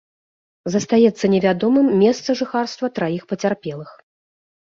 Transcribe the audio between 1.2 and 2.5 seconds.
невядомым месца